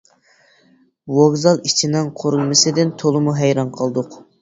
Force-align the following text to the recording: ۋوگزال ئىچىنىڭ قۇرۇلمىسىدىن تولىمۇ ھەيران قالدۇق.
ۋوگزال 1.17 1.63
ئىچىنىڭ 1.71 2.09
قۇرۇلمىسىدىن 2.25 2.97
تولىمۇ 3.05 3.41
ھەيران 3.45 3.75
قالدۇق. 3.81 4.23